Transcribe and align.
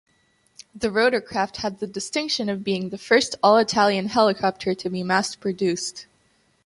The 0.73 0.87
rotorcraft 0.87 1.57
had 1.57 1.77
the 1.77 1.85
distinction 1.85 2.49
of 2.49 2.63
being 2.63 2.89
the 2.89 2.97
first 2.97 3.35
all-Italian 3.43 4.07
helicopter 4.07 4.73
to 4.73 4.89
be 4.89 5.03
mass-produced. 5.03 6.07